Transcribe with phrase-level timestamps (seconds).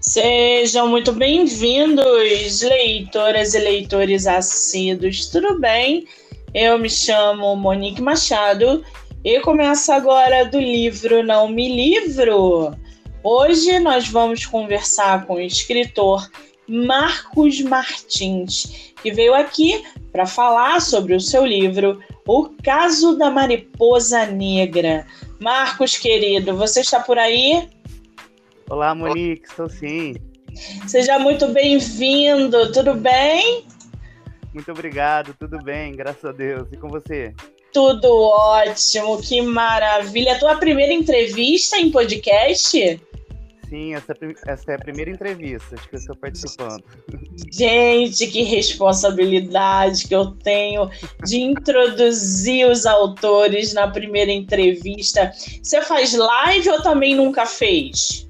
[0.00, 6.06] Sejam muito bem-vindos, leitoras e leitores assíduos, tudo bem?
[6.52, 8.84] Eu me chamo Monique Machado
[9.24, 12.76] e começo agora do livro Não Me Livro.
[13.24, 16.28] Hoje nós vamos conversar com o escritor
[16.68, 24.26] Marcos Martins, que veio aqui para falar sobre o seu livro O Caso da Mariposa
[24.26, 25.06] Negra.
[25.42, 27.68] Marcos, querido, você está por aí?
[28.70, 30.14] Olá, Monique, estou sim.
[30.86, 33.66] Seja muito bem-vindo, tudo bem?
[34.54, 36.68] Muito obrigado, tudo bem, graças a Deus.
[36.70, 37.34] E com você?
[37.72, 40.36] Tudo ótimo, que maravilha.
[40.36, 43.00] A tua primeira entrevista em podcast?
[43.72, 44.14] Sim, essa,
[44.46, 46.84] essa é a primeira entrevista que eu estou participando.
[47.50, 50.90] Gente, que responsabilidade que eu tenho
[51.24, 55.32] de introduzir os autores na primeira entrevista.
[55.62, 58.28] Você faz live ou também nunca fez?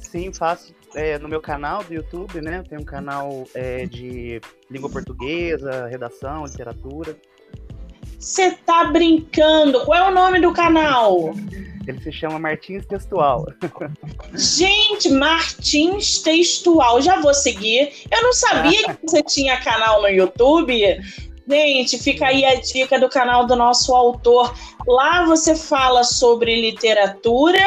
[0.00, 2.62] Sim, faço é, no meu canal do YouTube, né?
[2.68, 4.40] Tem um canal é, de
[4.70, 7.16] língua portuguesa, redação, literatura.
[8.16, 9.84] Você tá brincando?
[9.84, 11.34] Qual é o nome do canal?
[11.86, 13.46] Ele se chama Martins Textual.
[14.34, 17.92] Gente, Martins Textual, já vou seguir.
[18.10, 21.00] Eu não sabia que você tinha canal no YouTube.
[21.48, 24.52] Gente, fica aí a dica do canal do nosso autor.
[24.86, 27.62] Lá você fala sobre literatura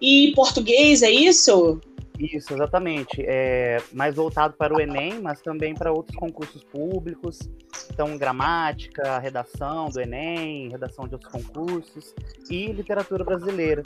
[0.00, 1.80] e português, é isso?
[2.22, 3.24] Isso, exatamente.
[3.26, 7.40] É mais voltado para o Enem, mas também para outros concursos públicos.
[7.90, 12.14] Então, gramática, redação do Enem, redação de outros concursos
[12.48, 13.82] e literatura brasileira.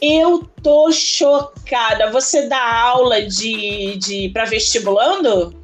[0.00, 2.10] Eu tô chocada.
[2.12, 5.59] Você dá aula de, de para vestibulando?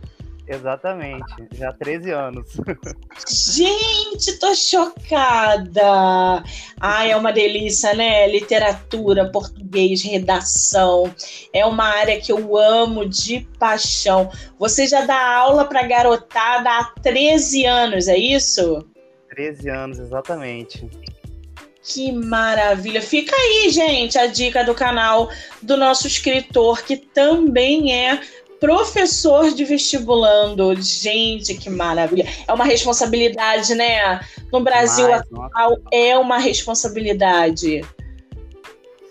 [0.48, 2.46] Exatamente, já há 13 anos.
[3.28, 6.44] Gente, tô chocada!
[6.80, 8.28] Ai, é uma delícia, né?
[8.28, 11.12] Literatura, português, redação.
[11.52, 14.30] É uma área que eu amo de paixão.
[14.56, 18.86] Você já dá aula para garotada há 13 anos, é isso?
[19.30, 20.88] 13 anos, exatamente.
[21.82, 23.02] Que maravilha!
[23.02, 25.28] Fica aí, gente, a dica do canal
[25.62, 28.20] do nosso escritor, que também é
[28.60, 30.74] professor de vestibulando.
[30.80, 32.26] Gente, que maravilha.
[32.46, 34.20] É uma responsabilidade, né?
[34.52, 35.82] No Brasil Mais, atual nossa.
[35.92, 37.82] é uma responsabilidade.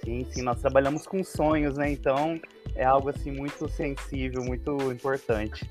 [0.03, 1.91] Sim, sim, nós trabalhamos com sonhos, né?
[1.91, 2.39] Então
[2.75, 5.69] é algo assim muito sensível, muito importante.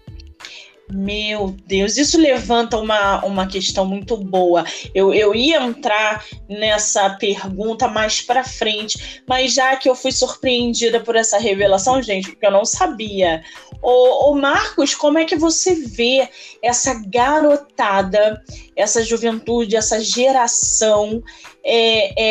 [0.91, 4.65] Meu Deus, isso levanta uma, uma questão muito boa.
[4.95, 11.01] Eu, eu ia entrar nessa pergunta mais para frente, mas já que eu fui surpreendida
[11.01, 13.43] por essa revelação, gente, porque eu não sabia.
[13.87, 16.27] Ô, ô Marcos, como é que você vê
[16.63, 18.43] essa garotada,
[18.75, 21.23] essa juventude, essa geração
[21.63, 22.23] é,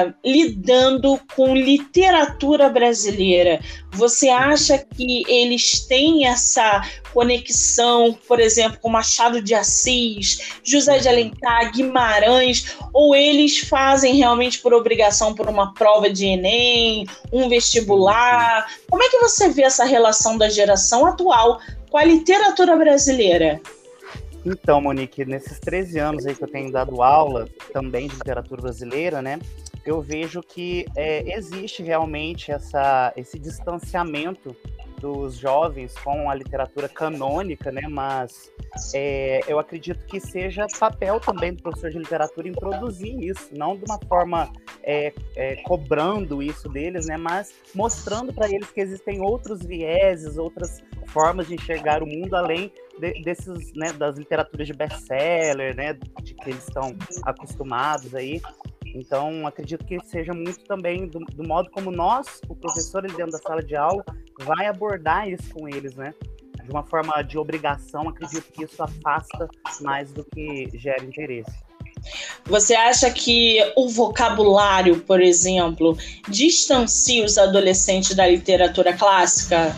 [0.00, 3.60] é, lidando com literatura brasileira?
[3.92, 6.82] Você acha que eles têm essa
[7.14, 14.58] conexão, por exemplo, com Machado de Assis, José de Alencar, Guimarães, ou eles fazem realmente
[14.58, 18.66] por obrigação por uma prova de Enem, um vestibular?
[18.90, 23.60] Como é que você vê essa relação da geração atual com a literatura brasileira?
[24.44, 29.20] Então, Monique, nesses 13 anos aí que eu tenho dado aula também de literatura brasileira,
[29.20, 29.40] né?
[29.84, 34.56] Eu vejo que é, existe realmente essa, esse distanciamento
[35.06, 37.82] dos jovens com a literatura canônica, né?
[37.88, 38.50] Mas
[38.92, 43.84] é, eu acredito que seja papel também do professor de literatura introduzir isso, não de
[43.84, 44.50] uma forma
[44.82, 47.16] é, é, cobrando isso deles, né?
[47.16, 52.72] Mas mostrando para eles que existem outros vieses, outras formas de enxergar o mundo além
[52.98, 55.92] de, desses, né, das literaturas de best-seller, né?
[56.20, 58.42] De que eles estão acostumados aí.
[58.96, 63.38] Então, acredito que seja muito também do, do modo como nós, o professor dentro da
[63.38, 64.02] sala de aula,
[64.40, 66.14] vai abordar isso com eles, né?
[66.64, 69.48] De uma forma de obrigação, acredito que isso afasta
[69.82, 71.52] mais do que gera interesse.
[72.46, 79.76] Você acha que o vocabulário, por exemplo, distancia os adolescentes da literatura clássica?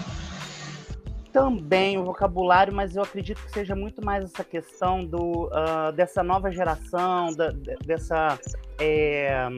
[1.38, 6.22] Também o vocabulário, mas eu acredito que seja muito mais essa questão do, uh, dessa
[6.22, 7.52] nova geração, da,
[7.84, 8.38] dessa
[8.80, 9.48] é,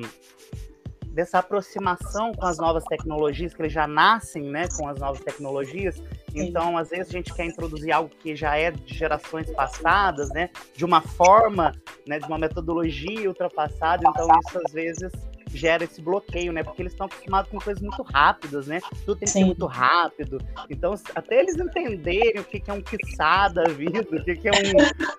[1.13, 6.01] dessa aproximação com as novas tecnologias, que eles já nascem né, com as novas tecnologias.
[6.35, 10.51] Então, às vezes, a gente quer introduzir algo que já é de gerações passadas, né,
[10.75, 11.75] de uma forma,
[12.07, 14.05] né, de uma metodologia ultrapassada.
[14.07, 15.13] Então, isso às vezes
[15.53, 16.63] gera esse bloqueio, né?
[16.63, 18.81] Porque eles estão acostumados com coisas muito rápidas, né?
[19.05, 20.39] Tudo tem que ser muito rápido.
[20.69, 24.77] Então, até eles entenderem o que, é um quiçá da vida, o que, é um.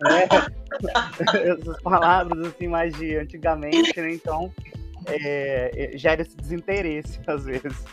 [0.09, 0.27] Né?
[1.59, 4.13] Essas palavras assim mais de antigamente, né?
[4.13, 4.53] Então,
[5.07, 7.85] é, gera esse desinteresse às vezes.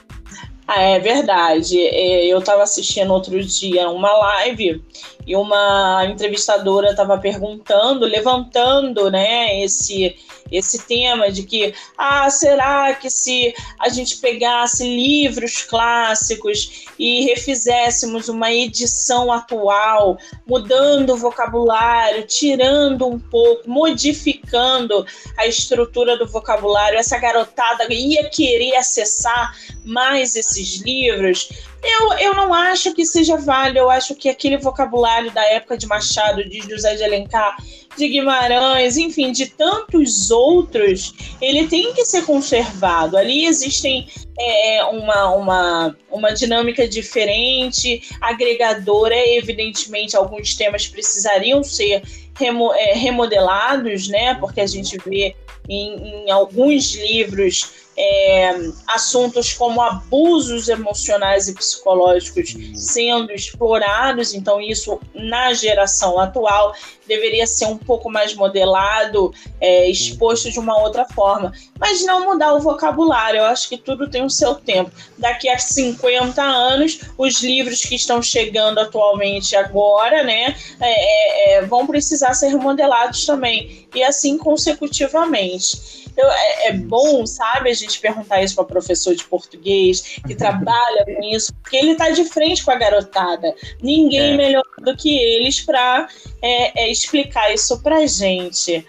[0.70, 1.80] Ah, é verdade.
[1.80, 4.84] É, eu estava assistindo outro dia uma live
[5.26, 10.14] e uma entrevistadora estava perguntando, levantando, né, esse
[10.50, 18.28] esse tema de que, ah, será que se a gente pegasse livros clássicos e refizéssemos
[18.28, 25.04] uma edição atual, mudando o vocabulário, tirando um pouco, modificando
[25.36, 29.54] a estrutura do vocabulário, essa garotada ia querer acessar
[29.84, 31.48] mais esses livros?
[31.82, 35.86] Eu, eu não acho que seja válido, eu acho que aquele vocabulário da época de
[35.86, 37.56] Machado, de José de Alencar,
[37.96, 43.16] de Guimarães, enfim, de tantos outros, ele tem que ser conservado.
[43.16, 44.08] Ali existem
[44.38, 52.02] é, uma, uma, uma dinâmica diferente, agregadora, evidentemente, alguns temas precisariam ser
[52.38, 54.34] remo, é, remodelados, né?
[54.34, 55.34] Porque a gente vê
[55.68, 65.00] em, em alguns livros é, assuntos como abusos emocionais e psicológicos sendo explorados, então isso
[65.12, 66.72] na geração atual
[67.08, 72.54] deveria ser um pouco mais modelado, é, exposto de uma outra forma, mas não mudar
[72.54, 74.90] o vocabulário, eu acho que tudo tem o seu tempo.
[75.16, 81.66] Daqui a 50 anos, os livros que estão chegando atualmente agora, né, é, é, é
[81.66, 85.98] vão precisar ser remodelados também, e assim consecutivamente.
[86.18, 91.04] Então, é, é, bom, sabe, a gente perguntar isso para professor de português que trabalha
[91.04, 93.54] com isso, porque ele está de frente com a garotada.
[93.80, 94.36] Ninguém é.
[94.36, 96.08] melhor do que eles para
[96.42, 98.74] é, explicar isso para gente.
[98.74, 98.84] É.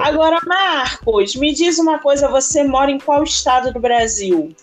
[0.00, 4.54] Agora, Marcos, me diz uma coisa: você mora em qual estado do Brasil?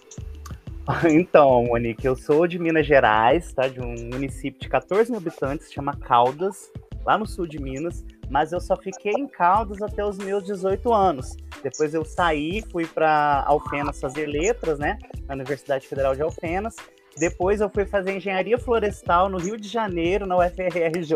[1.10, 3.68] Então, Monique, eu sou de Minas Gerais, tá?
[3.68, 6.70] De um município de 14 mil habitantes, chama Caldas,
[7.06, 10.94] lá no sul de Minas mas eu só fiquei em Caldas até os meus 18
[10.94, 11.36] anos.
[11.62, 14.98] Depois eu saí, fui para Alfenas fazer letras, né,
[15.28, 16.78] na Universidade Federal de Alfenas.
[17.18, 21.14] Depois eu fui fazer engenharia florestal no Rio de Janeiro, na UFRJ.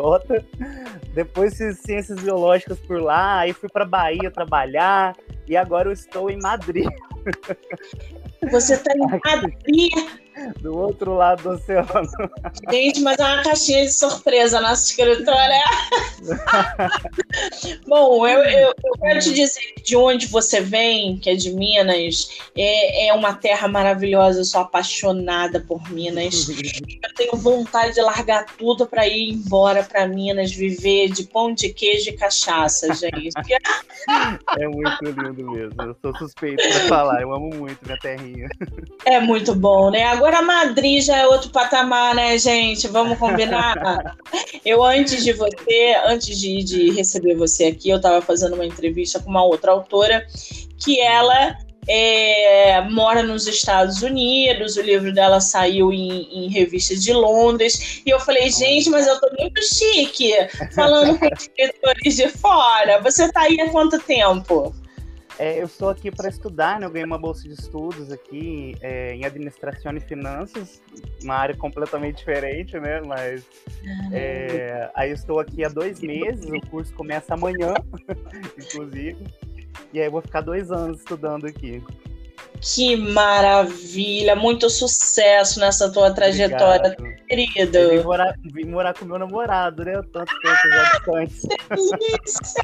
[1.14, 5.16] Depois fiz ciências biológicas por lá, aí fui para Bahia trabalhar
[5.48, 6.88] e agora eu estou em Madrid.
[8.52, 10.25] Você está em Madrid?
[10.60, 11.88] Do outro lado do oceano.
[12.70, 15.54] Gente, mas é uma caixinha de surpresa nossa escritora.
[17.88, 21.52] Bom, eu, eu, eu, quero te dizer que de onde você vem, que é de
[21.52, 24.42] Minas, é, é uma terra maravilhosa.
[24.42, 26.50] Eu sou apaixonada por Minas.
[26.50, 31.70] Eu tenho vontade de largar tudo para ir embora para Minas, viver de pão de
[31.70, 33.30] queijo e cachaça, gente.
[34.60, 35.82] É muito lindo mesmo.
[35.82, 37.22] Eu sou suspeito para falar.
[37.22, 38.48] Eu amo muito minha terrinha.
[39.04, 40.04] É muito bom, né?
[40.04, 42.88] Agora Agora Madrid já é outro patamar, né, gente?
[42.88, 44.18] Vamos combinar?
[44.66, 49.20] eu, antes de você, antes de, de receber você aqui, eu estava fazendo uma entrevista
[49.20, 50.26] com uma outra autora
[50.80, 51.56] que ela
[51.88, 58.10] é, mora nos Estados Unidos, o livro dela saiu em, em revista de Londres, e
[58.10, 60.34] eu falei, gente, mas eu tô muito chique,
[60.74, 63.00] falando com escritores de fora.
[63.04, 64.74] Você tá aí há quanto tempo?
[65.38, 66.86] É, eu estou aqui para estudar, né?
[66.86, 70.82] Eu ganhei uma bolsa de estudos aqui é, em administração e finanças,
[71.22, 73.02] uma área completamente diferente, né?
[73.02, 73.44] Mas
[74.14, 77.74] é, aí eu estou aqui há dois meses, o curso começa amanhã,
[78.58, 79.18] inclusive,
[79.92, 81.84] e aí eu vou ficar dois anos estudando aqui.
[82.62, 84.36] Que maravilha!
[84.36, 87.26] Muito sucesso nessa tua trajetória, Obrigado.
[87.28, 87.78] querido.
[87.78, 89.94] Eu vim morar, vim morar com meu namorado, né?
[90.14, 91.42] Tanto tempo já distante.
[91.70, 92.64] Delícia!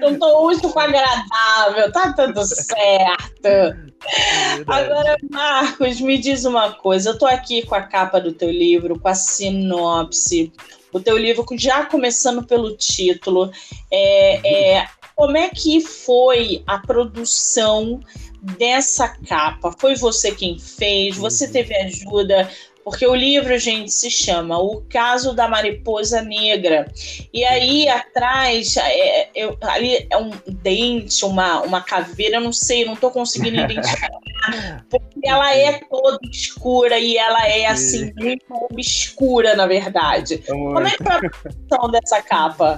[0.00, 3.46] Eu tô útil com agradável, tá tudo certo.
[3.46, 3.90] É
[4.66, 7.10] Agora, Marcos, me diz uma coisa.
[7.10, 10.52] Eu tô aqui com a capa do teu livro, com a sinopse.
[10.92, 13.50] O teu livro, já começando pelo título,
[13.90, 18.00] é, é como é que foi a produção
[18.42, 19.74] dessa capa?
[19.78, 21.16] Foi você quem fez?
[21.16, 21.52] Você uhum.
[21.52, 22.50] teve ajuda?
[22.90, 26.90] Porque o livro, gente, se chama O Caso da Mariposa Negra.
[27.32, 32.84] E aí atrás, é, é, ali é um dente, uma, uma caveira, eu não sei,
[32.84, 34.10] não estou conseguindo identificar.
[34.90, 40.38] Porque ela é toda escura e ela é, assim, muito obscura, na verdade.
[40.38, 42.76] Como é que foi a produção dessa capa?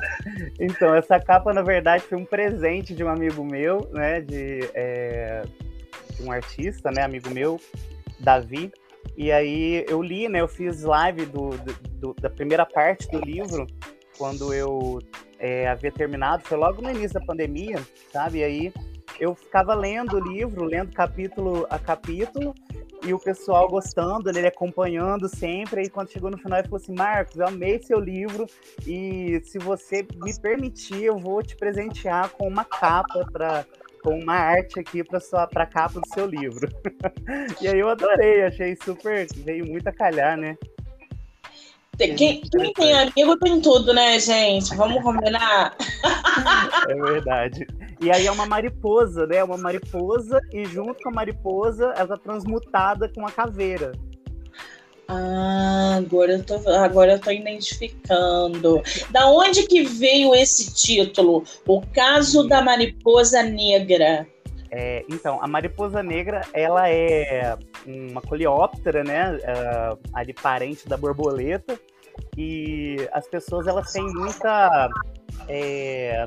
[0.61, 4.21] Então, essa capa, na verdade, foi um presente de um amigo meu, né?
[4.21, 5.43] De, é,
[6.21, 7.03] um artista, né?
[7.03, 7.59] Amigo meu,
[8.21, 8.71] Davi.
[9.17, 10.41] E aí eu li, né?
[10.41, 11.51] Eu fiz live do,
[11.99, 13.67] do da primeira parte do livro
[14.17, 14.99] quando eu
[15.39, 16.45] é, havia terminado.
[16.45, 18.39] Foi logo no início da pandemia, sabe?
[18.39, 18.73] E aí
[19.21, 22.55] eu ficava lendo o livro, lendo capítulo a capítulo,
[23.05, 25.83] e o pessoal gostando, ele acompanhando sempre.
[25.83, 28.47] E quando chegou no final, ele falou assim: Marcos, eu amei seu livro,
[28.87, 33.67] e se você me permitir, eu vou te presentear com uma capa para
[34.03, 36.69] com uma arte aqui para sua para capa do seu livro.
[37.61, 40.57] e aí eu adorei, achei super, veio muito a calhar, né?
[41.97, 44.75] Quem, quem tem amigo tem tudo, né, gente?
[44.75, 45.77] Vamos combinar?
[46.89, 47.67] é verdade.
[48.01, 49.45] E aí é uma mariposa, né?
[49.45, 53.93] Uma mariposa, e junto com a mariposa, ela tá transmutada com a caveira.
[55.15, 58.83] Ah, agora eu, tô, agora eu tô identificando.
[59.11, 61.45] Da onde que veio esse título?
[61.67, 64.27] O caso da mariposa negra.
[64.71, 69.37] É, então, a mariposa negra, ela é uma coleóptera, né?
[69.37, 71.79] Uh, ali parente da borboleta.
[72.39, 74.89] E as pessoas, elas têm muita...
[75.47, 76.27] É,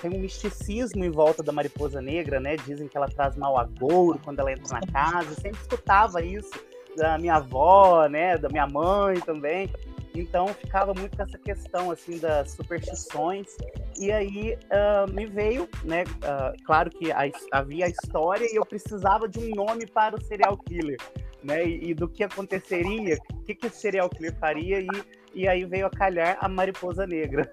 [0.00, 2.54] tem um misticismo em volta da mariposa negra, né?
[2.64, 5.30] Dizem que ela traz mal agouro quando ela entra na casa.
[5.30, 6.52] Eu sempre escutava isso
[6.96, 9.70] da minha avó, né, da minha mãe também.
[10.14, 13.48] Então ficava muito com essa questão assim das superstições.
[13.98, 16.04] E aí uh, me veio, né?
[16.04, 20.22] Uh, claro que a, havia a história e eu precisava de um nome para o
[20.22, 20.98] serial killer,
[21.42, 21.66] né?
[21.66, 24.88] E, e do que aconteceria, o que, que esse serial killer faria e
[25.34, 27.52] e aí veio a calhar a Mariposa Negra.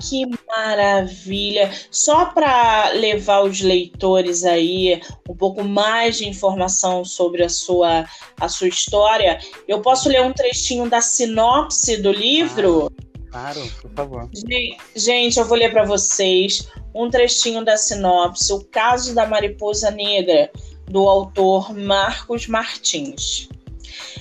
[0.00, 1.70] Que maravilha!
[1.90, 8.06] Só para levar os leitores aí um pouco mais de informação sobre a sua,
[8.40, 12.90] a sua história, eu posso ler um trechinho da sinopse do livro?
[13.30, 14.30] Claro, claro por favor.
[14.94, 20.50] Gente, eu vou ler para vocês um trechinho da sinopse, O Caso da Mariposa Negra,
[20.86, 23.48] do autor Marcos Martins.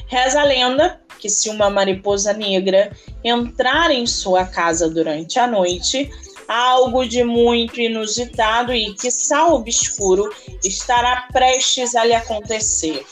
[0.07, 2.91] Reza a lenda que se uma mariposa negra
[3.23, 6.09] entrar em sua casa durante a noite,
[6.47, 10.29] algo de muito inusitado e que sal obscuro
[10.63, 13.05] estará prestes a lhe acontecer.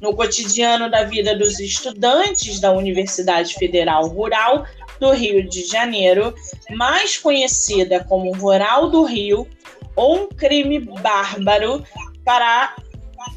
[0.00, 4.64] No cotidiano da vida dos estudantes da Universidade Federal Rural
[5.00, 6.34] do Rio de Janeiro,
[6.70, 9.48] mais conhecida como Rural do Rio,
[9.96, 11.84] ou um crime bárbaro
[12.24, 12.76] para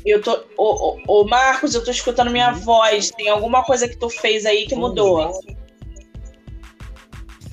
[0.05, 0.43] eu tô.
[0.57, 3.12] Ô, ô, ô, Marcos, eu tô escutando minha voz.
[3.12, 5.39] Tem alguma coisa que tu fez aí que mudou?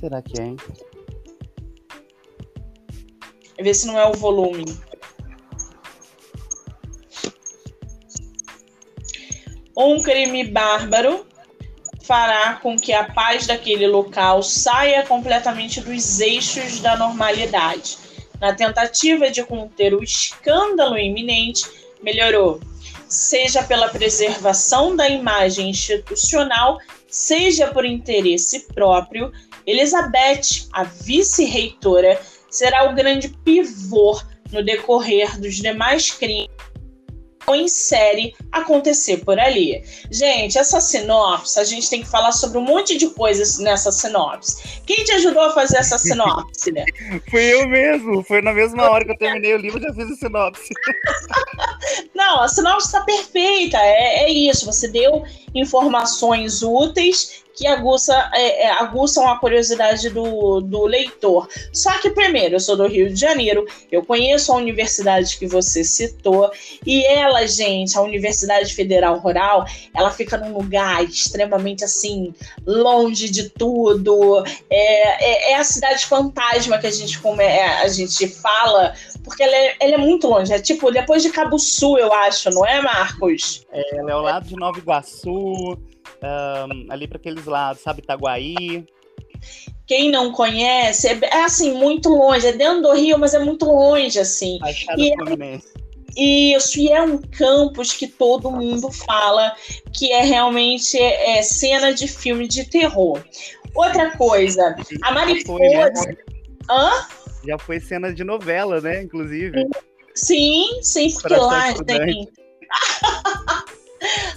[0.00, 0.54] Será que é,
[3.60, 4.64] Vê se não é o volume.
[9.76, 11.26] Um crime bárbaro
[12.02, 17.98] fará com que a paz daquele local saia completamente dos eixos da normalidade.
[18.40, 21.68] Na tentativa de conter o escândalo iminente,
[22.02, 22.60] melhorou,
[23.08, 26.78] seja pela preservação da imagem institucional,
[27.08, 29.32] seja por interesse próprio,
[29.66, 36.48] Elizabeth, a vice-reitora, será o grande pivô no decorrer dos demais crimes
[37.54, 39.82] em série acontecer por ali.
[40.10, 44.80] Gente, essa sinopse, a gente tem que falar sobre um monte de coisas nessa sinopse.
[44.86, 46.72] Quem te ajudou a fazer essa sinopse?
[46.72, 46.84] Né?
[47.30, 48.22] Fui eu mesmo.
[48.24, 50.74] Foi na mesma hora que eu terminei o livro, já fiz a sinopse.
[52.28, 53.78] Não, a sinopse está perfeita.
[53.78, 54.66] É, é isso.
[54.66, 61.48] Você deu informações úteis que aguça, é, é, aguçam a curiosidade do, do leitor.
[61.72, 65.82] Só que, primeiro, eu sou do Rio de Janeiro, eu conheço a universidade que você
[65.82, 66.52] citou,
[66.86, 72.32] e ela, gente, a Universidade Federal Rural, ela fica num lugar extremamente assim,
[72.64, 74.44] longe de tudo.
[74.70, 78.94] É, é, é a cidade fantasma que a gente, é, a gente fala,
[79.28, 80.52] porque ela é, ela é muito longe.
[80.52, 83.64] É tipo depois de Cabo Sul, eu acho, não é, Marcos?
[83.70, 85.78] É, ela é ao lado de Nova Iguaçu
[86.22, 88.86] um, ali para aqueles lados, sabe, Itaguaí.
[89.86, 93.64] Quem não conhece, é, é, assim, muito longe, é dentro do Rio, mas é muito
[93.64, 94.58] longe, assim.
[94.96, 95.60] E é,
[96.16, 99.54] isso, e é um campus que todo mundo fala
[99.92, 103.22] que é realmente é, cena de filme de terror.
[103.74, 105.62] Outra coisa, a mariposa.
[105.62, 106.16] Né?
[106.68, 106.90] Hã?
[107.48, 109.02] Já foi cena de novela, né?
[109.02, 109.66] Inclusive.
[110.14, 112.28] Sim, sim, porque lá tem.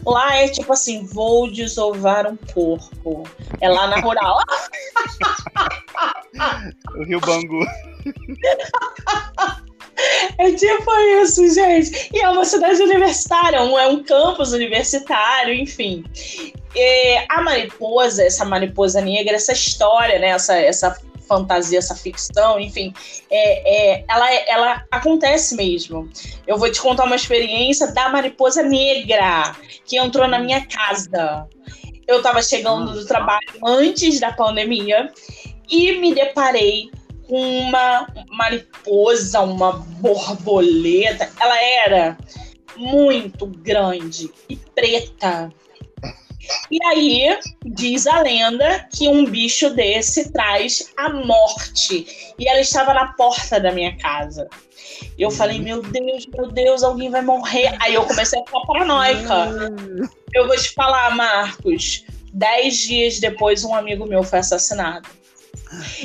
[0.06, 3.24] Lá é tipo assim, vou desovar um porco.
[3.60, 4.40] É lá na rural.
[6.96, 7.64] o Rio Bangu.
[10.40, 10.92] É tipo
[11.22, 12.10] isso, gente.
[12.12, 16.04] E é uma cidade universitária, é um campus universitário, enfim.
[16.76, 20.30] E a mariposa, essa mariposa negra, essa história, né?
[20.30, 21.00] Essa, essa
[21.32, 22.94] fantasia, essa ficção, enfim,
[23.30, 26.10] é, é, ela, ela acontece mesmo.
[26.46, 31.48] Eu vou te contar uma experiência da mariposa negra que entrou na minha casa.
[32.06, 35.10] Eu estava chegando do trabalho antes da pandemia
[35.70, 36.92] e me deparei
[37.30, 41.32] com uma mariposa, uma borboleta.
[41.40, 42.18] Ela era
[42.76, 45.50] muito grande e preta.
[46.70, 52.34] E aí, diz a lenda que um bicho desse traz a morte.
[52.38, 54.48] E ela estava na porta da minha casa.
[55.18, 55.36] Eu uhum.
[55.36, 57.76] falei, meu Deus, meu Deus, alguém vai morrer.
[57.80, 59.48] Aí eu comecei a ficar paranoica.
[59.48, 60.10] Uhum.
[60.34, 62.06] Eu vou te falar, Marcos.
[62.34, 65.08] Dez dias depois, um amigo meu foi assassinado.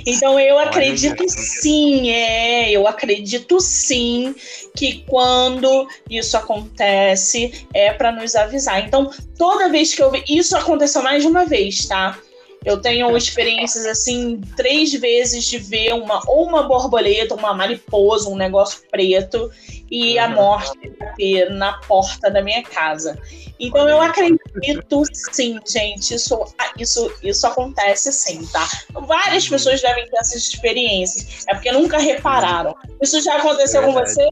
[0.07, 4.35] Então eu acredito sim, é, eu acredito sim
[4.75, 8.81] que quando isso acontece é para nos avisar.
[8.85, 12.19] Então toda vez que eu vi, isso aconteceu mais de uma vez, tá?
[12.67, 18.35] Eu tenho experiências assim, três vezes de ver uma ou uma borboleta, uma mariposa, um
[18.35, 19.49] negócio preto
[19.89, 23.17] e a morte bater na porta da minha casa.
[23.61, 26.45] Então eu acredito sim, gente, isso,
[26.77, 28.69] isso, isso acontece sim, tá?
[28.93, 32.75] Várias pessoas devem ter essas experiências, é porque nunca repararam.
[33.01, 34.29] Isso já aconteceu com você?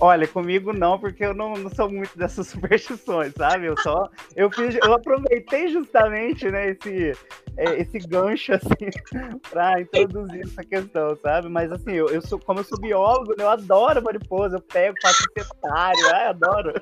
[0.00, 3.66] Olha, comigo não, porque eu não, não, sou muito dessas superstições, sabe?
[3.66, 7.12] Eu só eu fiz, eu aproveitei justamente, né, esse
[7.56, 8.90] é, esse gancho assim
[9.50, 11.48] para introduzir essa questão, sabe?
[11.48, 14.96] Mas assim, eu, eu sou como eu sou biólogo, né, eu adoro mariposa, eu pego,
[15.02, 16.72] faço cetário, ai, adoro.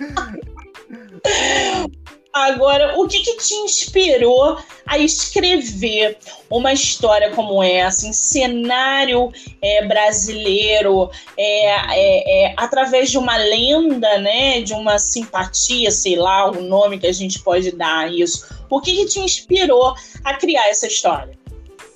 [2.32, 4.56] Agora, o que, que, te inspirou
[4.86, 6.16] a escrever
[6.48, 14.18] uma história como essa, em cenário é, brasileiro, é, é, é, através de uma lenda,
[14.18, 18.46] né, de uma simpatia, sei lá, o nome que a gente pode dar a isso?
[18.70, 21.36] O que, que te inspirou a criar essa história?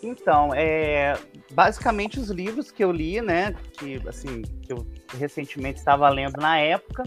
[0.02, 1.16] Então, é,
[1.52, 4.84] basicamente os livros que eu li, né, que assim, que eu
[5.16, 7.04] recentemente estava lendo na época,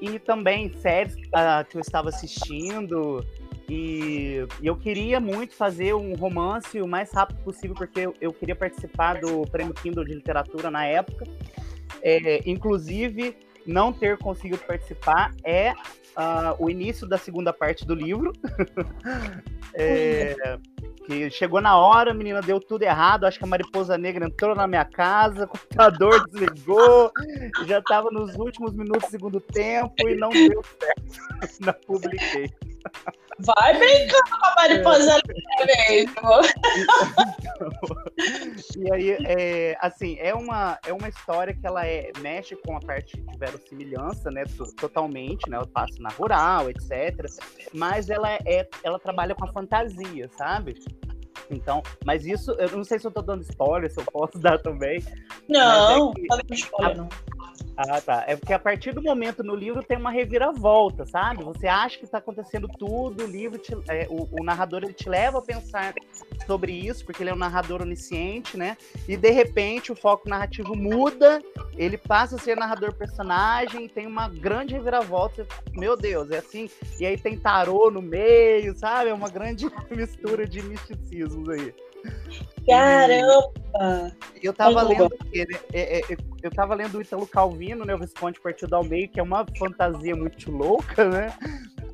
[0.00, 3.24] e também séries uh, que eu estava assistindo.
[3.68, 8.56] E, eu queria muito fazer um romance o mais rápido possível, porque eu, eu queria
[8.56, 11.24] participar do Prêmio Kindle de Literatura na época.
[12.02, 18.32] É, inclusive, não ter conseguido participar é uh, o início da segunda parte do livro.
[19.74, 20.58] é,
[21.06, 23.24] que chegou na hora, a menina deu tudo errado.
[23.24, 27.12] Acho que a mariposa negra entrou na minha casa, o computador desligou,
[27.66, 31.58] já estava nos últimos minutos do segundo tempo e não deu certo.
[31.60, 32.50] não publiquei.
[33.42, 35.18] Vai brincar com a mariposa
[35.58, 35.66] é.
[35.90, 36.14] mesmo.
[38.76, 42.80] e aí, é, assim, é uma, é uma história que ela é, mexe com a
[42.80, 44.44] parte de verossimilhança, né?
[44.78, 45.56] Totalmente, né?
[45.56, 47.26] Eu passo na rural, etc.
[47.72, 50.69] Mas ela é, ela trabalha com a fantasia, sabe?
[51.50, 54.58] Então, mas isso, eu não sei se eu tô dando spoiler, se eu posso dar
[54.58, 55.02] também.
[55.48, 57.08] Não, é não spoiler, não.
[57.76, 58.24] Ah, tá.
[58.26, 61.42] É porque a partir do momento no livro tem uma reviravolta, sabe?
[61.44, 65.08] Você acha que está acontecendo tudo, o livro, te, é, o, o, narrador ele te
[65.08, 65.94] leva a pensar
[66.46, 68.76] sobre isso, porque ele é um narrador onisciente, né?
[69.08, 71.40] E de repente o foco narrativo muda,
[71.76, 75.46] ele passa a ser narrador personagem, tem uma grande reviravolta.
[75.72, 76.68] Meu Deus, é assim.
[76.98, 79.10] E aí tem tarô no meio, sabe?
[79.10, 81.74] É uma grande mistura de misticismos aí.
[82.66, 84.16] Caramba!
[84.42, 87.94] Eu tava lendo é, é, é, eu tava lendo o Italo Calvino, né?
[87.94, 91.32] O Visconde Partido ao Meio, que é uma fantasia muito louca, né?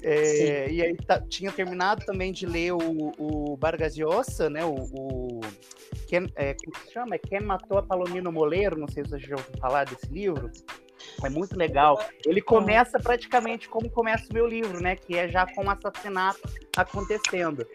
[0.02, 4.64] É, e aí tá, tinha terminado também de ler o, o Vargas Llosa, né?
[4.64, 5.40] O, o
[6.36, 7.16] é, como se chama?
[7.16, 10.50] É Quem Matou a Palomino Moleiro, não sei se você já ouviu falar desse livro.
[11.24, 12.00] É muito legal.
[12.24, 14.96] Ele começa praticamente como começa o meu livro, né?
[14.96, 16.40] Que é já com o assassinato
[16.76, 17.66] acontecendo.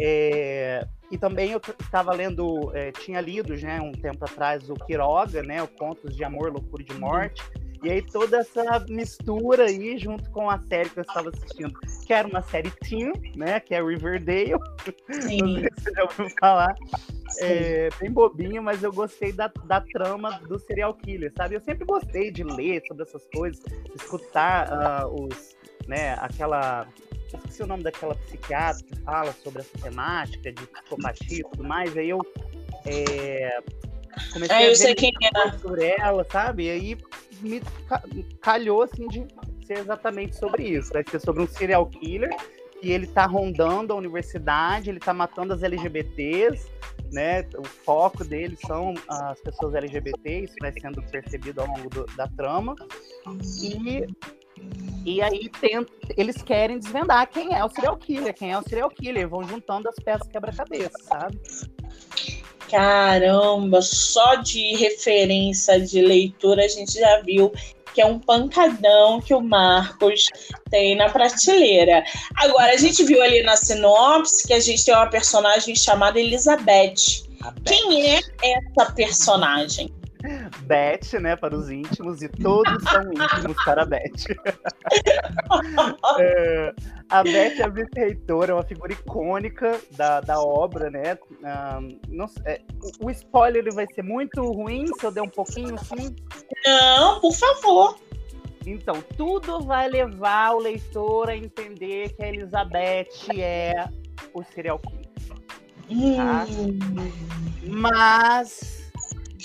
[0.00, 5.42] É, e também eu estava lendo, é, tinha lido né, um tempo atrás o Quiroga,
[5.42, 7.42] né, o Contos de Amor, Loucura de Morte,
[7.82, 11.72] e aí toda essa mistura aí junto com a série que eu estava assistindo,
[12.06, 14.54] que era uma série teen, né, que é Riverdale,
[15.20, 15.42] Sim.
[15.42, 16.74] não sei se você já ouviu falar,
[17.40, 21.54] é, bem bobinho, mas eu gostei da, da trama do serial killer, sabe?
[21.54, 23.62] Eu sempre gostei de ler sobre essas coisas,
[23.94, 26.86] escutar uh, os, né, aquela
[27.38, 31.96] esqueci o nome daquela psiquiatra que fala sobre essa temática de psicopatia e tudo mais,
[31.96, 32.20] aí eu
[32.86, 33.60] é,
[34.32, 35.58] comecei é, eu a sei quem é.
[35.58, 36.64] sobre ela, sabe?
[36.64, 36.98] E aí
[37.40, 37.60] me
[38.40, 39.26] calhou assim de
[39.64, 40.92] ser exatamente sobre isso.
[40.92, 42.34] Vai ser sobre um serial killer
[42.82, 46.68] e ele tá rondando a universidade, ele tá matando as LGBTs,
[47.12, 47.46] né?
[47.56, 52.26] O foco dele são as pessoas LGBT, isso vai sendo percebido ao longo do, da
[52.28, 52.74] trama.
[53.62, 54.06] E
[55.04, 55.50] e aí
[56.16, 59.88] eles querem desvendar quem é o serial killer, quem é o serial killer, vão juntando
[59.88, 61.40] as peças quebra-cabeça, sabe?
[62.70, 67.50] Caramba, só de referência de leitura a gente já viu
[67.94, 70.26] que é um pancadão que o Marcos
[70.70, 72.04] tem na prateleira.
[72.36, 77.24] Agora, a gente viu ali na sinopse que a gente tem uma personagem chamada Elizabeth.
[77.64, 79.92] Quem é essa personagem?
[80.62, 84.26] Beth, né, para os íntimos, e todos são íntimos para a Beth.
[86.18, 86.74] é,
[87.08, 91.18] a Beth é a vice-reitora, é uma figura icônica da, da obra, né?
[91.42, 92.60] Um, não, é,
[93.00, 96.14] o, o spoiler ele vai ser muito ruim se eu der um pouquinho assim?
[96.66, 97.98] Não, por favor.
[98.66, 103.88] Então, tudo vai levar o leitor a entender que a Elizabeth é
[104.34, 105.00] o serial killer.
[106.16, 106.46] Tá?
[106.48, 106.78] Hum.
[107.64, 108.79] Mas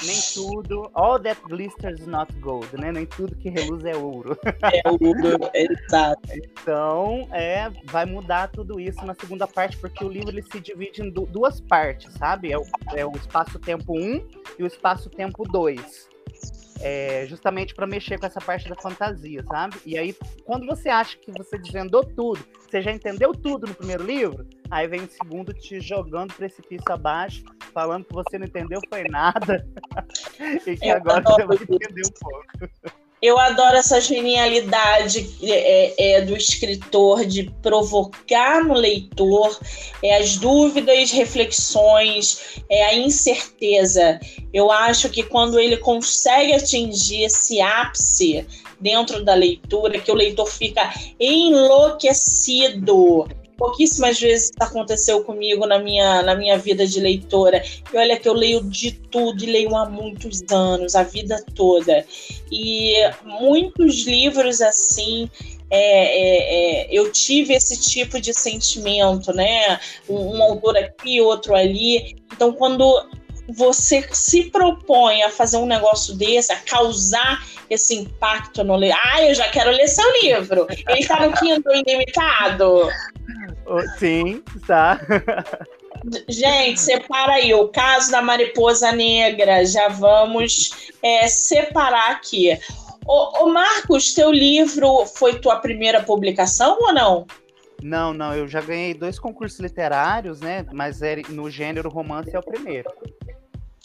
[0.04, 0.90] nem tudo.
[0.94, 2.92] All that glisters not gold, né?
[2.92, 4.38] Nem tudo que reluz é ouro.
[4.74, 6.30] É ouro, exato.
[6.34, 11.02] Então, é, vai mudar tudo isso na segunda parte, porque o livro ele se divide
[11.02, 12.52] em duas partes, sabe?
[12.52, 14.28] É o, é o espaço-tempo 1
[14.60, 16.16] e o espaço-tempo 2
[16.80, 19.78] é, justamente para mexer com essa parte da fantasia, sabe?
[19.86, 24.04] E aí, quando você acha que você desvendou tudo, você já entendeu tudo no primeiro
[24.04, 27.44] livro, aí vem o segundo te jogando precipício abaixo,
[27.76, 29.68] falando que você não entendeu foi nada,
[30.66, 32.46] e que agora você vai entender um pouco.
[33.22, 39.60] Eu adoro essa genialidade é, é, do escritor de provocar no leitor
[40.04, 44.20] é, as dúvidas, reflexões, é, a incerteza.
[44.54, 48.46] Eu acho que quando ele consegue atingir esse ápice
[48.80, 52.06] dentro da leitura, que o leitor fica enlouquecido
[53.58, 57.64] pouquíssimas vezes aconteceu comigo na minha, na minha vida de leitora.
[57.94, 62.06] E olha que eu leio de tudo e leio há muitos anos, a vida toda.
[62.52, 65.30] E muitos livros assim.
[65.68, 69.80] É, é, é, eu tive esse tipo de sentimento, né?
[70.08, 72.16] Um, um autor aqui, outro ali.
[72.32, 72.86] Então, quando
[73.50, 78.98] você se propõe a fazer um negócio desse, a causar esse impacto no livro.
[79.04, 80.68] Ah, eu já quero ler seu livro.
[80.70, 82.90] Ele está no Kindle ilimitado.
[83.98, 85.00] Sim, está.
[86.28, 89.66] Gente, separa aí o caso da mariposa negra.
[89.66, 92.58] Já vamos é, separar aqui.
[93.06, 97.26] Ô, ô, Marcos, teu livro foi tua primeira publicação ou não?
[97.82, 100.66] Não, não, eu já ganhei dois concursos literários, né?
[100.72, 102.90] Mas é, no gênero romance é o primeiro.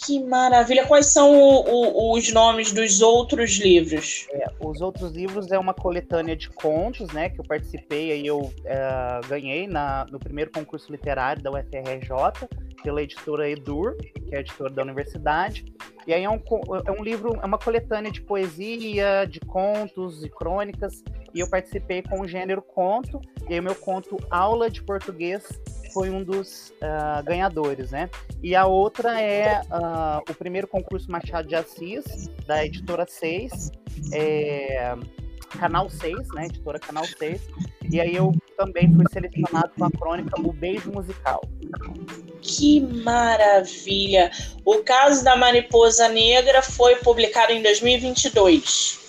[0.02, 0.86] Que maravilha!
[0.86, 4.26] Quais são o, o, os nomes dos outros livros?
[4.30, 7.28] É, os outros livros é uma coletânea de contos, né?
[7.28, 12.48] Que eu participei e eu é, ganhei na, no primeiro concurso literário da UFRJ
[12.82, 15.66] pela editora Edur, que é a editora da universidade.
[16.06, 16.40] E aí é um,
[16.86, 21.04] é um livro, é uma coletânea de poesia, de contos e crônicas.
[21.34, 23.20] E eu participei com o gênero conto.
[23.48, 25.46] E aí o meu conto Aula de Português
[25.92, 28.08] foi um dos uh, ganhadores, né?
[28.42, 33.70] E a outra é uh, o primeiro concurso Machado de Assis, da editora 6,
[34.12, 34.94] é,
[35.58, 36.46] Canal 6, né?
[36.46, 37.40] Editora Canal 6.
[37.90, 41.40] E aí eu também fui selecionado com a crônica O Beijo Musical.
[42.40, 44.30] Que maravilha!
[44.64, 48.99] O caso da Mariposa Negra foi publicado em 2022.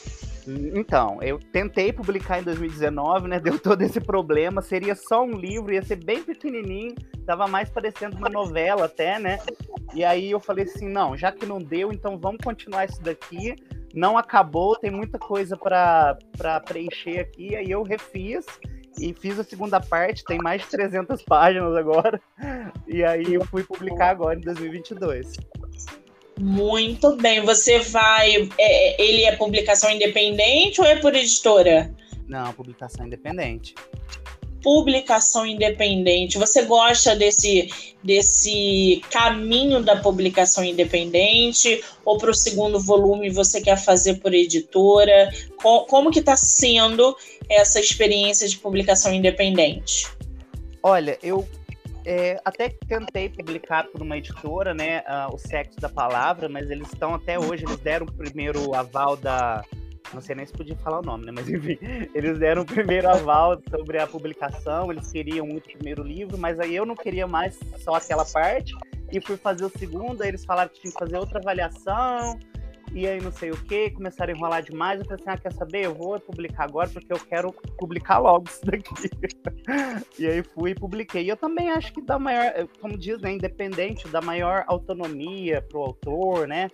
[0.74, 3.40] Então, eu tentei publicar em 2019, né?
[3.42, 4.62] Deu todo esse problema.
[4.62, 9.40] Seria só um livro, ia ser bem pequenininho, tava mais parecendo uma novela até, né?
[9.94, 13.56] E aí eu falei assim: não, já que não deu, então vamos continuar isso daqui.
[13.94, 17.56] Não acabou, tem muita coisa para preencher aqui.
[17.56, 18.46] Aí eu refiz
[19.00, 22.22] e fiz a segunda parte, tem mais de 300 páginas agora.
[22.88, 25.32] E aí eu fui publicar agora em 2022.
[26.42, 27.42] Muito bem.
[27.42, 28.50] Você vai.
[28.58, 31.94] É, ele é publicação independente ou é por editora?
[32.28, 33.76] Não, publicação independente.
[34.64, 36.38] Publicação independente.
[36.38, 37.70] Você gosta desse,
[38.04, 41.84] desse caminho da publicação independente?
[42.04, 45.32] Ou para o segundo volume você quer fazer por editora?
[45.62, 47.16] como, como que está sendo
[47.50, 50.08] essa experiência de publicação independente?
[50.84, 51.48] Olha, eu
[52.06, 56.88] é, até tentei publicar por uma editora, né, uh, o Sexo da Palavra, mas eles
[56.92, 59.64] estão até hoje, eles deram o primeiro aval da.
[60.14, 61.32] Não sei nem se podia falar o nome, né?
[61.32, 61.78] Mas enfim,
[62.14, 66.60] eles deram o primeiro aval sobre a publicação, eles queriam muito o primeiro livro, mas
[66.60, 68.76] aí eu não queria mais só aquela parte,
[69.12, 72.40] e fui fazer o segundo, aí eles falaram que tinha que fazer outra avaliação,
[72.94, 75.00] e aí não sei o que, começaram a enrolar demais.
[75.00, 75.86] Eu falei assim: ah, quer saber?
[75.86, 78.90] Eu vou publicar agora porque eu quero publicar logo isso daqui.
[80.20, 81.24] e aí fui e publiquei.
[81.24, 85.82] E eu também acho que dá maior, como diz, né, independente, dá maior autonomia pro
[85.82, 86.68] autor, né?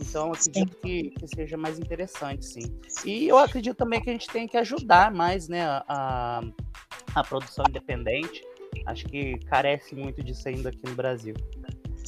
[0.00, 2.80] Então, acredito que, que, seja mais interessante, sim.
[3.04, 6.42] E eu acredito também que a gente tem que ajudar mais, né, a,
[7.14, 8.42] a produção independente.
[8.86, 11.34] Acho que carece muito disso ainda aqui no Brasil.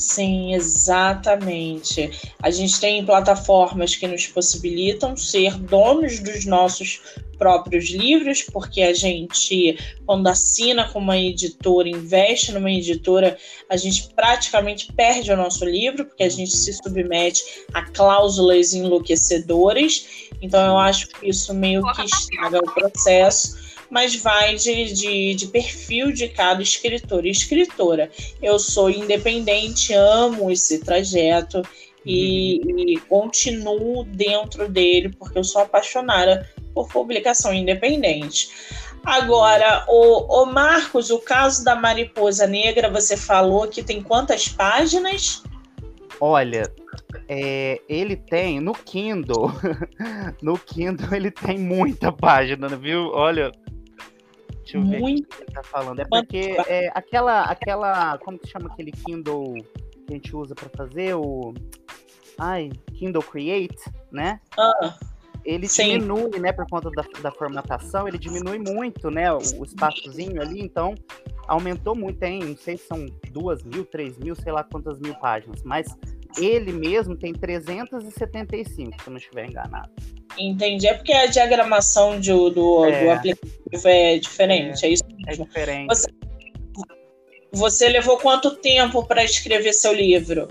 [0.01, 2.11] Sim, exatamente.
[2.43, 7.03] A gente tem plataformas que nos possibilitam ser donos dos nossos
[7.37, 13.37] próprios livros, porque a gente, quando assina com uma editora, investe numa editora,
[13.69, 17.43] a gente praticamente perde o nosso livro, porque a gente se submete
[17.75, 20.31] a cláusulas enlouquecedoras.
[20.41, 23.55] Então, eu acho que isso meio que estraga o processo
[23.91, 28.11] mas vai de, de, de perfil de cada escritor e escritora.
[28.41, 31.63] Eu sou independente, amo esse trajeto
[32.07, 32.79] e, uhum.
[32.79, 38.49] e continuo dentro dele porque eu sou apaixonada por publicação independente.
[39.05, 45.43] Agora, o, o Marcos, o caso da Mariposa Negra, você falou que tem quantas páginas?
[46.21, 46.71] Olha,
[47.27, 49.51] é, ele tem no Kindle,
[50.43, 53.11] no Kindle ele tem muita página, viu?
[53.15, 53.51] Olha,
[54.73, 55.29] Deixa eu Muito...
[55.29, 56.01] ver o que ele tá falando.
[56.01, 58.19] É porque é, aquela, aquela.
[58.19, 59.55] Como que chama aquele Kindle
[60.07, 61.15] que a gente usa para fazer?
[61.15, 61.55] O.
[62.39, 63.77] Ai, Kindle Create,
[64.13, 64.41] né?
[64.59, 64.97] Ah,
[65.45, 65.99] ele sim.
[65.99, 70.61] diminui, né, por conta da, da formatação, ele diminui muito, né, o, o espaçozinho ali,
[70.61, 70.95] então
[71.49, 75.15] aumentou muito, tem, não sei se são duas mil, três mil, sei lá quantas mil
[75.15, 75.87] páginas, mas
[76.39, 79.91] ele mesmo tem 375, se eu não estiver enganado.
[80.39, 80.87] Entendi.
[80.87, 83.05] É porque a diagramação de, do, é.
[83.05, 85.45] do aplicativo é diferente, é, é isso é mesmo.
[85.45, 85.89] É diferente.
[85.89, 86.09] Você,
[87.53, 90.49] você levou quanto tempo para escrever seu livro?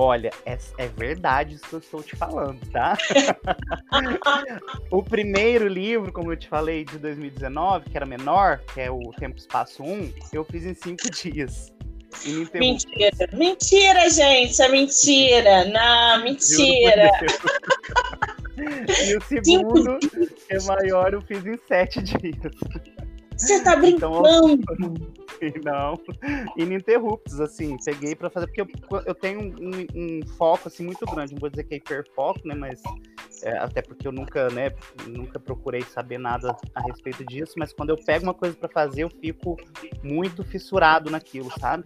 [0.00, 2.96] Olha, é, é, verdade isso que eu estou te falando, tá?
[4.92, 9.10] o primeiro livro, como eu te falei, de 2019, que era menor, que é o
[9.18, 11.72] Tempo Espaço 1, eu fiz em cinco dias.
[12.54, 15.64] Mentira, mentira, gente, é mentira.
[15.66, 17.10] Não, mentira.
[19.06, 19.98] e o segundo,
[20.48, 22.52] é maior, eu fiz em sete dias.
[23.38, 24.26] Você tá brincando?
[24.50, 24.94] Então,
[25.64, 26.00] não,
[26.56, 31.34] ininterruptos, assim, peguei para fazer, porque eu, eu tenho um, um, foco, assim, muito grande,
[31.34, 32.82] não vou dizer que é hiperfoco, né, mas,
[33.42, 34.70] é, até porque eu nunca, né,
[35.06, 39.04] nunca procurei saber nada a respeito disso, mas quando eu pego uma coisa para fazer,
[39.04, 39.56] eu fico
[40.02, 41.84] muito fissurado naquilo, sabe?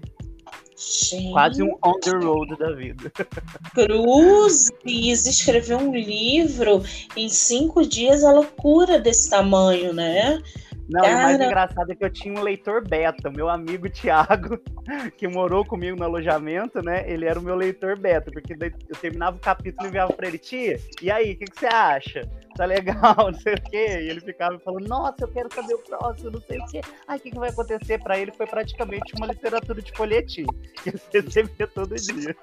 [0.77, 1.33] Gente.
[1.33, 3.13] Quase um on the road da vida.
[3.75, 6.83] Cruzes escreveu um livro
[7.17, 10.43] em cinco dias, a loucura desse tamanho, né?
[10.89, 11.17] Não, Cara...
[11.17, 14.59] o mais engraçado é que eu tinha um leitor beta, meu amigo Thiago,
[15.17, 17.05] que morou comigo no alojamento, né?
[17.07, 20.39] Ele era o meu leitor beta, porque eu terminava o capítulo e enviava pra ele,
[20.39, 22.29] tia, e aí, o que, que você acha?
[22.55, 23.87] Tá legal, não sei o quê.
[24.03, 26.81] E ele ficava falando, nossa, eu quero saber o próximo, não sei o quê.
[27.07, 28.33] Ai, o que, que vai acontecer para ele?
[28.33, 30.47] Foi praticamente uma literatura de folhetim,
[30.83, 32.37] que ele recebia todo dia.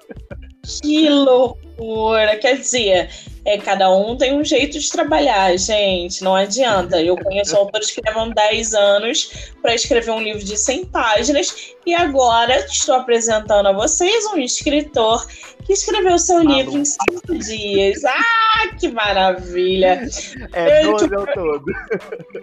[0.82, 2.36] Que loucura!
[2.36, 3.10] Quer dizer,
[3.44, 7.02] é, cada um tem um jeito de trabalhar, gente, não adianta.
[7.02, 11.94] Eu conheço autores que levam 10 anos para escrever um livro de 100 páginas e
[11.94, 15.26] agora estou apresentando a vocês um escritor
[15.70, 18.04] que escreveu seu livro em cinco dias.
[18.04, 20.04] Ah, que maravilha!
[20.52, 21.64] É, 12 ao todo.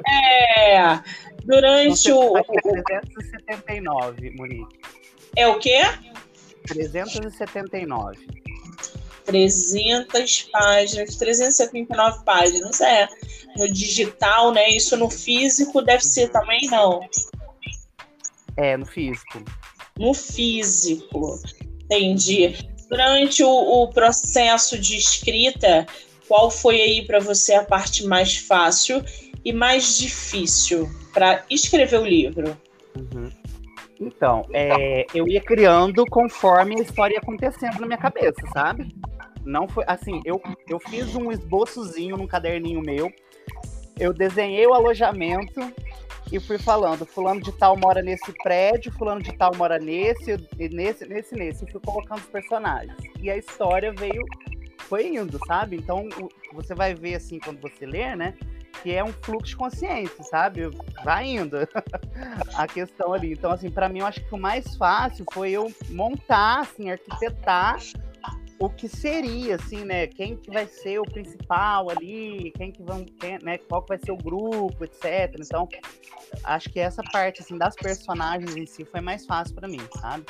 [0.07, 0.97] É,
[1.43, 2.31] durante o...
[2.31, 4.79] 379, Monique.
[5.35, 5.81] É o quê?
[6.67, 8.17] 379.
[9.25, 13.09] 300 páginas, 379 páginas, é.
[13.57, 14.69] No digital, né?
[14.69, 17.01] Isso no físico deve ser também, não.
[18.55, 19.43] É, no físico.
[19.99, 21.37] No físico,
[21.83, 22.76] entendi.
[22.89, 25.85] Durante o, o processo de escrita,
[26.27, 29.03] qual foi aí para você a parte mais fácil
[29.43, 32.57] e mais difícil para escrever o livro?
[32.95, 33.29] Uhum.
[33.99, 38.93] Então, é, eu ia criando conforme a história ia acontecendo na minha cabeça, sabe?
[39.43, 43.11] Não foi assim, eu, eu fiz um esboçozinho num caderninho meu,
[43.99, 45.59] eu desenhei o alojamento
[46.31, 51.05] e fui falando, fulano de tal mora nesse prédio, fulano de tal mora nesse, nesse,
[51.07, 52.95] nesse, nesse, e fui colocando os personagens.
[53.21, 54.25] E a história veio,
[54.79, 55.77] foi indo, sabe?
[55.77, 56.07] Então
[56.53, 58.33] você vai ver assim quando você ler, né?
[58.83, 60.69] Que é um fluxo de consciência, sabe?
[61.03, 61.57] Vai indo
[62.55, 63.31] a questão ali.
[63.31, 67.77] Então, assim, para mim, eu acho que o mais fácil foi eu montar, assim, arquitetar
[68.59, 70.07] o que seria, assim, né?
[70.07, 73.57] Quem que vai ser o principal ali, quem que vão, quem, né?
[73.57, 75.35] Qual que vai ser o grupo, etc.
[75.39, 75.67] Então,
[76.43, 80.25] acho que essa parte, assim, das personagens em si foi mais fácil para mim, sabe?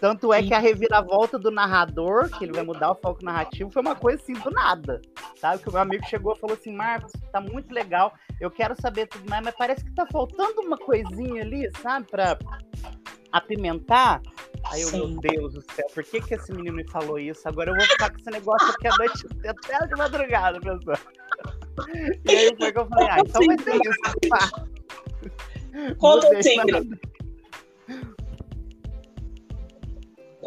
[0.00, 3.82] Tanto é que a reviravolta do narrador, que ele vai mudar o foco narrativo, foi
[3.82, 5.00] uma coisa assim do nada.
[5.36, 5.62] Sabe?
[5.62, 9.06] Que o meu amigo chegou e falou assim: Marcos, tá muito legal, eu quero saber
[9.06, 12.06] tudo mais, mas parece que tá faltando uma coisinha ali, sabe?
[12.08, 12.38] Pra
[13.32, 14.22] apimentar.
[14.70, 17.48] Aí eu, meu Deus do céu, por que, que esse menino me falou isso?
[17.48, 20.98] Agora eu vou ficar com esse negócio aqui a noite até de madrugada, pessoal.
[22.24, 23.98] E aí foi que eu falei, ah, então vai ser isso.
[25.98, 27.00] Conta o tigre.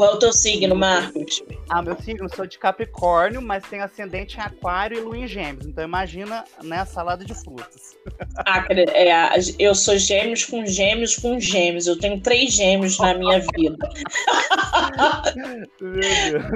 [0.01, 1.43] Qual é o teu signo, Marcos?
[1.69, 5.67] Ah, meu signo, sou de Capricórnio, mas tenho ascendente em Aquário e Lua em Gêmeos.
[5.67, 7.95] Então imagina, né, salada de frutas.
[8.47, 9.11] Ah, é,
[9.59, 11.85] eu sou gêmeos com gêmeos com gêmeos.
[11.85, 13.89] Eu tenho três gêmeos na minha vida.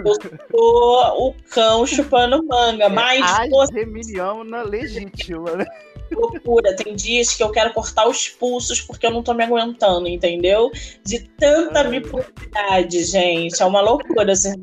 [0.03, 0.15] eu
[0.49, 3.19] sou o cão chupando manga, mas...
[3.19, 5.65] É a geminiana legítima, né?
[6.12, 6.76] Loucura.
[6.76, 10.72] Tem dias que eu quero cortar os pulsos porque eu não tô me aguentando, entendeu?
[11.04, 13.62] De tanta bipolaridade, gente.
[13.62, 14.34] É uma loucura.
[14.34, 14.54] Assim.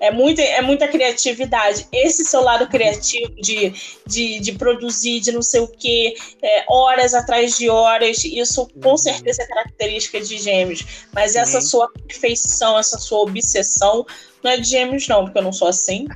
[0.00, 1.86] É, muita, é muita criatividade.
[1.92, 3.72] Esse seu lado criativo de,
[4.06, 8.90] de, de produzir, de não sei o quê, é, horas atrás de horas, isso com
[8.90, 8.96] uhum.
[8.96, 11.06] certeza é característica de gêmeos.
[11.12, 14.04] Mas essa sua perfeição, essa sua obsessão
[14.42, 16.06] não é de gêmeos, não, porque eu não sou assim.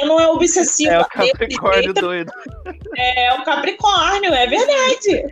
[0.00, 0.92] não é obsessivo.
[0.92, 2.32] É o Capricórnio doido.
[2.96, 5.24] É o Capricórnio, é verdade.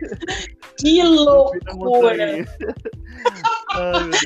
[0.77, 2.45] Que loucura.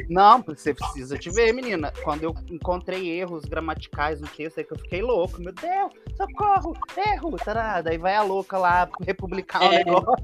[0.10, 1.92] Não, você precisa te ver, menina.
[2.04, 5.42] Quando eu encontrei erros gramaticais no texto, aí que eu fiquei louco.
[5.42, 7.38] Meu Deus, socorro, erro.
[7.38, 7.82] Tará.
[7.82, 9.84] Daí vai a louca lá republicar o é.
[9.84, 10.16] negócio.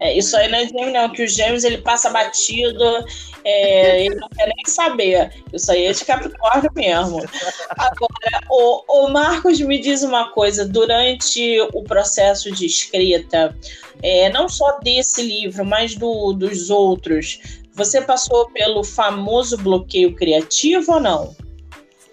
[0.00, 2.84] É, isso aí não é gêmeo, não, que os gêmeos ele passa batido,
[3.44, 5.44] é, ele não quer nem saber.
[5.52, 7.22] Isso aí é de Capricórnio mesmo.
[7.70, 13.56] Agora, o, o Marcos me diz uma coisa: durante o processo de escrita,
[14.02, 17.31] é, não só desse livro, mas do, dos outros,
[17.72, 21.36] você passou pelo famoso bloqueio criativo ou não?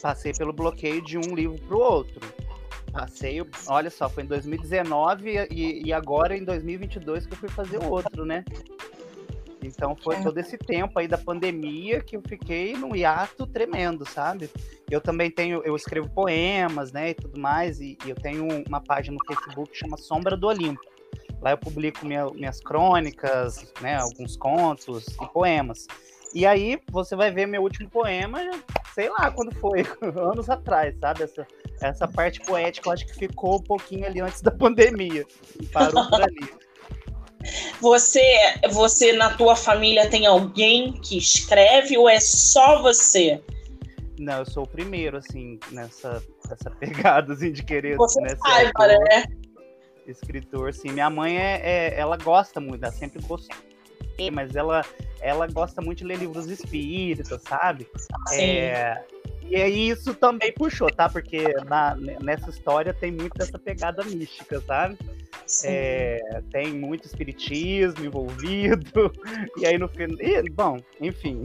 [0.01, 2.19] Passei pelo bloqueio de um livro para o outro.
[2.91, 7.77] Passei, olha só, foi em 2019 e, e agora em 2022 que eu fui fazer
[7.77, 8.43] o outro, né?
[9.61, 10.23] Então foi é.
[10.23, 14.49] todo esse tempo aí da pandemia que eu fiquei num hiato tremendo, sabe?
[14.89, 18.81] Eu também tenho, eu escrevo poemas, né, e tudo mais, e, e eu tenho uma
[18.81, 20.81] página no Facebook que chama Sombra do Olimpo.
[21.41, 25.87] Lá eu publico minha, minhas crônicas, né, alguns contos e poemas.
[26.33, 28.39] E aí você vai ver meu último poema,
[28.93, 31.23] sei lá quando foi, anos atrás, sabe?
[31.23, 31.47] Essa,
[31.81, 35.25] essa parte poética eu acho que ficou um pouquinho ali antes da pandemia.
[35.71, 36.39] Parou por ali.
[37.79, 38.21] Você,
[38.69, 43.41] você na tua família tem alguém que escreve ou é só você?
[44.19, 48.87] Não, eu sou o primeiro, assim, nessa, nessa pegada assim, de querer você né, saiba,
[48.87, 49.23] né?
[50.11, 50.91] Escritor, sim.
[50.91, 53.55] Minha mãe é, é, ela gosta muito, ela sempre gostou,
[54.31, 54.83] mas ela,
[55.21, 57.87] ela gosta muito de ler livros espíritas, sabe?
[58.27, 58.41] Sim.
[58.41, 59.03] É,
[59.49, 61.09] e aí isso também puxou, tá?
[61.09, 64.97] Porque na, nessa história tem muito dessa pegada mística, sabe?
[65.63, 69.11] É, tem muito espiritismo envolvido,
[69.57, 70.17] e aí no final.
[70.51, 71.43] Bom, enfim.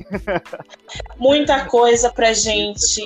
[1.17, 3.03] Muita coisa pra gente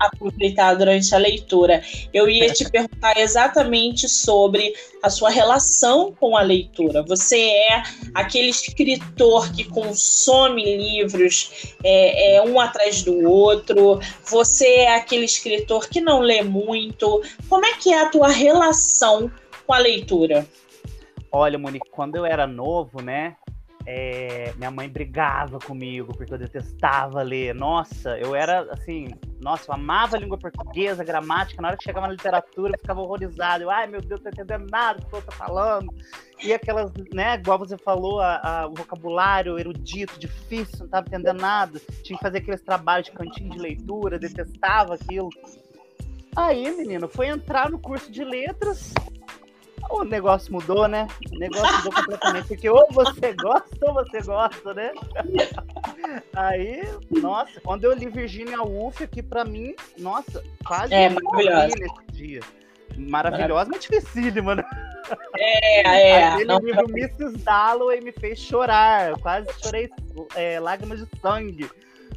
[0.00, 1.82] aproveitar durante a leitura.
[2.12, 7.02] Eu ia te perguntar exatamente sobre a sua relação com a leitura.
[7.02, 7.82] Você é
[8.14, 15.88] aquele escritor que consome livros é, é, um atrás do outro, você é aquele escritor
[15.88, 17.22] que não lê muito.
[17.48, 19.30] Como é que é a tua relação?
[19.66, 20.46] Com a leitura?
[21.30, 23.36] Olha, Monique, quando eu era novo, né?
[23.88, 27.54] É, minha mãe brigava comigo porque eu detestava ler.
[27.54, 31.62] Nossa, eu era assim, nossa, eu amava a língua portuguesa, a gramática.
[31.62, 33.62] Na hora que chegava na literatura, eu ficava horrorizado.
[33.62, 35.94] Eu, ai meu Deus, não tô entendendo nada do que eu tô falando.
[36.42, 41.40] E aquelas, né, igual você falou, a, a, o vocabulário erudito, difícil, não tava entendendo
[41.40, 41.80] nada.
[42.02, 45.30] Tinha que fazer aqueles trabalhos de cantinho de leitura, detestava aquilo.
[46.34, 48.92] Aí, menino, foi entrar no curso de letras,
[49.90, 51.06] o negócio mudou, né?
[51.32, 54.92] O negócio mudou completamente, porque ou você gosta ou você gosta, né?
[56.34, 61.74] Aí, nossa, quando eu li Virginia Woolf aqui pra mim, nossa, quase é, maravilhosa.
[61.78, 62.40] nesse dia.
[62.96, 64.64] Maravilhosa, mas dificílima, né?
[65.36, 66.24] É, é.
[66.24, 66.96] Aquele não, livro não.
[66.96, 67.38] Mrs.
[67.38, 69.10] Dalloway me fez chorar.
[69.10, 69.90] Eu quase chorei
[70.34, 71.68] é, lágrimas de sangue.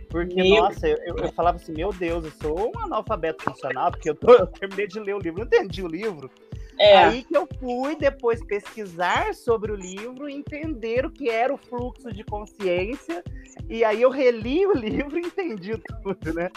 [0.09, 0.63] Porque, meu...
[0.63, 4.33] nossa, eu, eu, falava assim, meu Deus, eu sou um analfabeto funcional, porque eu, tô,
[4.33, 6.31] eu terminei de ler o livro, não entendi o livro.
[6.79, 6.97] É.
[6.97, 12.11] Aí que eu fui depois pesquisar sobre o livro, entender o que era o fluxo
[12.13, 13.21] de consciência,
[13.67, 16.49] e aí eu reli o livro e entendi tudo, né?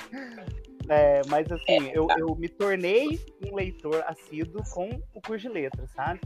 [0.88, 1.98] É, mas assim, é.
[1.98, 6.20] eu, eu me tornei um leitor assíduo com o curso de letras, sabe?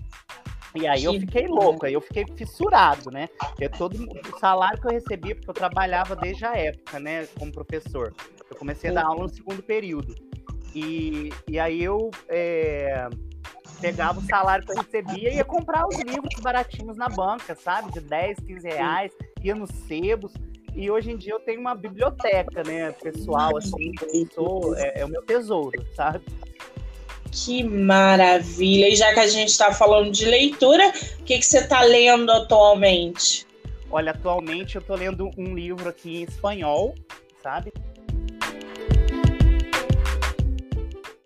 [0.75, 3.29] E aí eu fiquei louco, aí eu fiquei fissurado, né?
[3.39, 7.51] Porque todo o salário que eu recebia, porque eu trabalhava desde a época, né, como
[7.51, 8.13] professor.
[8.51, 10.15] Eu comecei a dar aula no segundo período.
[10.75, 13.09] E, e aí eu é,
[13.81, 17.93] pegava o salário que eu recebia e ia comprar os livros baratinhos na banca, sabe?
[17.93, 20.33] De 10, 15 reais, ia nos sebos.
[20.75, 23.93] E hoje em dia eu tenho uma biblioteca, né, pessoal, assim,
[24.35, 26.23] sou, é, é o meu tesouro, sabe?
[27.33, 28.89] Que maravilha!
[28.89, 32.31] E já que a gente está falando de leitura, o que, que você está lendo
[32.31, 33.47] atualmente?
[33.91, 36.95] Olha, atualmente eu estou lendo um livro aqui em espanhol,
[37.43, 37.73] sabe?